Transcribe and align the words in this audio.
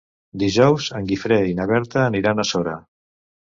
Dijous 0.43 0.87
en 1.01 1.09
Guifré 1.11 1.37
i 1.51 1.55
na 1.61 1.69
Berta 1.73 2.03
aniran 2.07 2.47
a 2.47 2.49
Sora. 2.55 2.77